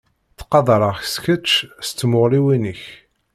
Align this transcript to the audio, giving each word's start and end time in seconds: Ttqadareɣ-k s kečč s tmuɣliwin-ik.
Ttqadareɣ-k 0.31 1.05
s 1.13 1.15
kečč 1.23 1.49
s 1.87 1.89
tmuɣliwin-ik. 1.91 2.83